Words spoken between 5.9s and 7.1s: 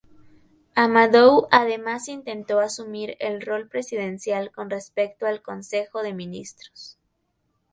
de Ministros.